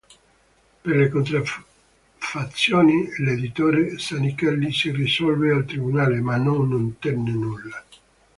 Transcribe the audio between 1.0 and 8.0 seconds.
contraffazioni, l'editore Zanichelli si rivolse al tribunale, ma non ottenne nulla.